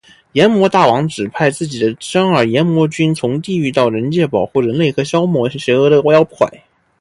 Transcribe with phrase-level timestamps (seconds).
[0.31, 6.49] 阎魔大王指派自己的甥儿炎魔君从地狱到人界保护人类和消灭邪恶的妖怪。